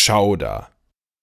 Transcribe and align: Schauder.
Schauder. 0.00 0.70